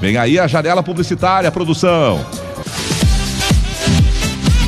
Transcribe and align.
Vem 0.00 0.16
aí 0.16 0.38
a 0.38 0.46
janela 0.46 0.82
publicitária, 0.82 1.50
produção. 1.50 2.24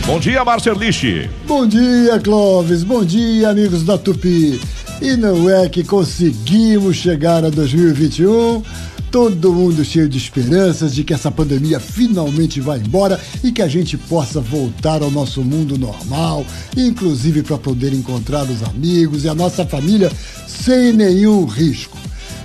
Bom 0.06 0.18
dia, 0.18 0.42
Marceliche. 0.42 1.28
Bom 1.46 1.66
dia, 1.66 2.18
Clóvis. 2.18 2.82
Bom 2.82 3.04
dia, 3.04 3.50
amigos 3.50 3.82
da 3.82 3.98
Tupi. 3.98 4.58
E 5.02 5.16
não 5.16 5.50
é 5.50 5.68
que 5.68 5.84
conseguimos 5.84 6.96
chegar 6.96 7.44
a 7.44 7.50
2021 7.50 8.62
todo 9.10 9.52
mundo 9.52 9.84
cheio 9.84 10.08
de 10.08 10.18
esperanças 10.18 10.94
de 10.94 11.04
que 11.04 11.12
essa 11.12 11.30
pandemia 11.30 11.80
finalmente 11.80 12.60
vai 12.60 12.78
embora 12.78 13.20
e 13.42 13.52
que 13.52 13.62
a 13.62 13.68
gente 13.68 13.96
possa 13.96 14.40
voltar 14.40 15.02
ao 15.02 15.10
nosso 15.10 15.42
mundo 15.42 15.78
normal, 15.78 16.44
inclusive 16.76 17.42
para 17.42 17.58
poder 17.58 17.92
encontrar 17.92 18.44
os 18.44 18.62
amigos 18.62 19.24
e 19.24 19.28
a 19.28 19.34
nossa 19.34 19.64
família 19.66 20.10
sem 20.46 20.92
nenhum 20.92 21.44
risco. 21.44 21.97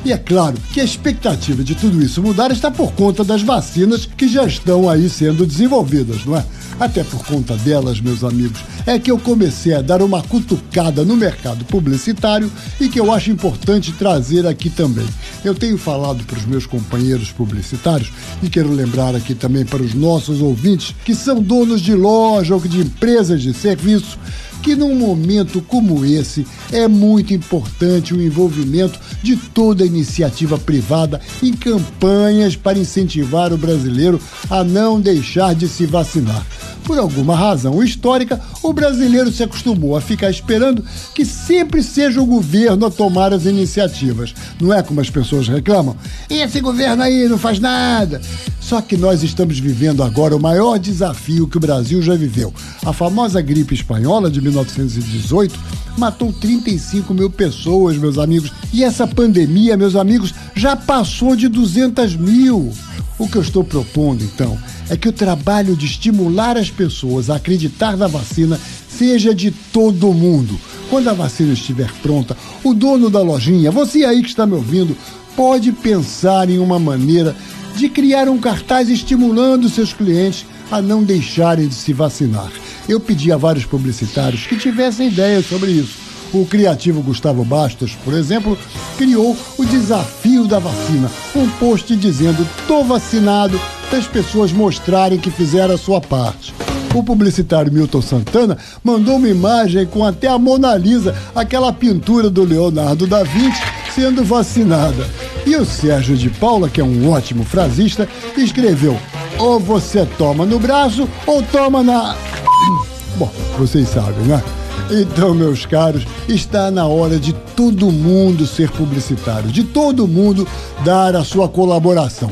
E 0.06 0.12
é 0.12 0.18
claro 0.18 0.58
que 0.74 0.82
a 0.82 0.84
expectativa 0.84 1.64
de 1.64 1.76
tudo 1.76 2.04
isso 2.04 2.22
mudar 2.22 2.52
está 2.52 2.70
por 2.70 2.92
conta 2.92 3.24
das 3.24 3.42
vacinas 3.42 4.06
que 4.06 4.28
já 4.28 4.46
estão 4.46 4.90
aí 4.90 5.10
sendo 5.10 5.46
desenvolvidas, 5.46 6.26
não 6.26 6.36
é? 6.36 6.46
Até 6.78 7.06
por 7.06 7.26
conta 7.26 7.56
delas, 7.56 8.02
meus 8.02 8.22
amigos, 8.22 8.60
é 8.86 9.00
que 9.00 9.10
eu 9.10 9.18
comecei 9.18 9.74
a 9.74 9.82
dar 9.82 10.02
uma 10.02 10.22
cutucada 10.22 11.06
no 11.06 11.16
mercado 11.16 11.64
publicitário 11.66 12.52
e 12.82 12.90
que 12.90 13.00
eu 13.00 13.14
acho 13.14 13.32
importante 13.32 13.94
trazer 13.94 14.46
aqui 14.46 14.70
também. 14.70 15.08
Eu 15.46 15.56
tenho 15.56 15.78
falado 15.78 16.24
para 16.26 16.38
os 16.38 16.46
meus 16.46 16.66
companheiros 16.66 17.32
publicitários 17.32 18.12
e 18.42 18.50
quero 18.50 18.74
lembrar 18.74 19.16
aqui 19.16 19.34
também 19.34 19.64
para 19.64 19.82
os 19.82 19.94
nossos 19.94 20.42
ouvintes 20.42 20.94
que 21.06 21.16
são 21.16 21.42
donos 21.42 21.80
de 21.80 21.94
loja 21.94 22.56
ou 22.56 22.60
de 22.60 22.82
empresas 22.82 23.42
de 23.42 23.54
serviço 23.54 24.18
que 24.64 24.76
num 24.76 24.96
momento 24.96 25.62
como 25.62 26.06
esse 26.06 26.48
é 26.72 26.88
muito 26.88 27.34
importante 27.34 28.14
o 28.14 28.22
envolvimento 28.22 28.98
de 29.22 29.36
toda 29.36 29.84
a 29.84 29.88
iniciativa 29.88 30.58
privada 30.58 31.20
em 31.44 31.52
campanhas 31.52 32.56
para 32.56 32.80
incentivar 32.80 33.52
o 33.52 33.58
brasileiro 33.58 34.22
a 34.50 34.64
não 34.64 35.02
deixar 35.02 35.54
de 35.54 35.68
se 35.68 35.86
vacinar. 35.86 36.46
Por 36.86 36.98
alguma 36.98 37.36
razão 37.36 37.84
histórica, 37.84 38.40
o 38.62 38.72
brasileiro 38.72 39.32
se 39.32 39.44
acostumou 39.44 39.98
a 39.98 40.02
ficar 40.02 40.30
esperando 40.30 40.84
que 41.14 41.26
sempre 41.26 41.84
seja 41.84 42.22
o 42.22 42.26
governo 42.26 42.86
a 42.86 42.92
tomar 42.92 43.34
as 43.34 43.46
iniciativas. 43.46 44.34
Não 44.60 44.74
é 44.74 44.82
como 44.82 45.02
as 45.02 45.10
pessoas 45.10 45.48
reclamam? 45.48 45.96
Esse 46.30 46.62
governo 46.62 47.04
aí 47.04 47.28
não 47.28 47.38
faz 47.38 47.60
nada. 47.60 48.22
Só 48.64 48.82
que 48.82 48.96
nós 48.96 49.24
estamos 49.24 49.60
vivendo 49.60 50.02
agora 50.02 50.34
o 50.34 50.40
maior 50.40 50.80
desafio 50.80 51.50
que 51.50 51.58
o 51.58 51.60
Brasil 51.60 52.02
já 52.02 52.16
viveu. 52.16 52.54
A 52.86 52.94
famosa 52.94 53.42
gripe 53.42 53.76
espanhola 53.76 54.32
de 54.32 54.42
1918 54.42 55.60
matou 55.98 56.32
35 56.32 57.14
mil 57.14 57.30
pessoas, 57.30 57.98
meus 57.98 58.18
amigos. 58.18 58.54
E 58.72 58.82
essa 58.82 59.06
pandemia, 59.06 59.76
meus 59.76 59.98
amigos, 59.98 60.34
já 60.56 60.78
passou 60.78 61.36
de 61.36 61.50
200 61.50 62.16
mil. 62.16 62.72
O 63.20 63.28
que 63.28 63.36
eu 63.36 63.42
estou 63.42 63.66
propondo, 63.66 64.24
então, 64.24 64.58
é 64.90 64.96
que 64.96 65.10
o 65.10 65.14
trabalho 65.14 65.76
de 65.76 65.86
estimular 65.86 66.58
as 66.58 66.70
pessoas 66.70 67.30
a 67.30 67.36
acreditar 67.36 67.98
na 67.98 68.08
vacina 68.08 68.58
seja 68.88 69.36
de 69.36 69.52
todo 69.52 70.14
mundo. 70.14 70.58
Quando 70.90 71.10
a 71.10 71.14
vacina 71.14 71.52
estiver 71.52 71.92
pronta, 72.02 72.36
o 72.64 72.74
dono 72.74 73.10
da 73.10 73.22
lojinha, 73.22 73.72
você 73.72 74.06
aí 74.06 74.22
que 74.22 74.30
está 74.30 74.46
me 74.46 74.54
ouvindo, 74.54 74.96
pode 75.36 75.72
pensar 75.72 76.50
em 76.50 76.60
uma 76.60 76.80
maneira 76.80 77.36
de 77.76 77.90
criar 77.90 78.30
um 78.30 78.38
cartaz 78.38 78.90
estimulando 78.90 79.70
seus 79.70 79.94
clientes 79.94 80.46
a 80.72 80.82
não 80.82 81.04
deixarem 81.04 81.68
de 81.68 81.76
se 81.76 81.94
vacinar. 81.94 82.52
Eu 82.88 83.00
pedi 83.00 83.32
a 83.32 83.38
vários 83.38 83.66
publicitários 83.66 84.46
que 84.46 84.58
tivessem 84.58 85.08
ideias 85.08 85.46
sobre 85.46 85.72
isso. 85.72 86.04
O 86.34 86.46
criativo 86.46 87.02
Gustavo 87.04 87.46
Bastos, 87.46 87.96
por 88.04 88.14
exemplo, 88.14 88.58
criou 88.98 89.38
o 89.58 89.66
desafio 89.66 90.48
da 90.48 90.58
vacina, 90.58 91.10
um 91.36 91.48
post 91.60 91.96
dizendo: 91.96 92.48
"Tô 92.68 92.84
vacinado", 92.84 93.60
para 93.90 94.00
as 94.00 94.08
pessoas 94.08 94.52
mostrarem 94.52 95.20
que 95.20 95.30
fizeram 95.30 95.76
a 95.76 95.78
sua 95.78 96.02
parte. 96.02 96.52
O 96.96 97.04
publicitário 97.04 97.72
Milton 97.72 98.02
Santana 98.02 98.58
mandou 98.84 99.18
uma 99.18 99.28
imagem 99.28 99.86
com 99.86 100.04
até 100.04 100.28
a 100.28 100.38
Mona 100.40 100.76
Lisa, 100.76 101.16
aquela 101.36 101.72
pintura 101.72 102.30
do 102.30 102.44
Leonardo 102.44 103.06
da 103.06 103.24
Vinci, 103.24 103.62
sendo 103.94 104.24
vacinada. 104.24 105.08
E 105.46 105.56
o 105.56 105.66
Sérgio 105.66 106.16
de 106.16 106.30
Paula, 106.30 106.70
que 106.70 106.80
é 106.80 106.84
um 106.84 107.10
ótimo 107.10 107.44
frasista, 107.44 108.08
escreveu: 108.38 108.98
ou 109.38 109.60
você 109.60 110.06
toma 110.18 110.46
no 110.46 110.60
braço 110.60 111.08
ou 111.26 111.42
toma 111.44 111.84
na. 111.84 112.16
Bom, 113.18 113.32
vocês 113.58 113.90
sabem, 113.90 114.26
né? 114.26 114.42
Então, 114.90 115.34
meus 115.34 115.66
caros, 115.66 116.06
está 116.28 116.70
na 116.70 116.86
hora 116.86 117.20
de 117.20 117.34
todo 117.56 117.92
mundo 117.92 118.46
ser 118.46 118.70
publicitário, 118.72 119.50
de 119.50 119.64
todo 119.64 120.08
mundo 120.08 120.48
dar 120.84 121.16
a 121.16 121.24
sua 121.24 121.48
colaboração. 121.48 122.32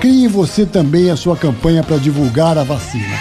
Crie 0.00 0.28
você 0.28 0.64
também 0.64 1.10
a 1.10 1.16
sua 1.16 1.36
campanha 1.36 1.82
para 1.82 1.98
divulgar 1.98 2.56
a 2.56 2.64
vacina. 2.64 3.18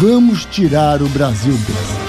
Vamos 0.00 0.44
tirar 0.46 1.02
o 1.02 1.08
Brasil 1.08 1.52
dessa. 1.52 2.03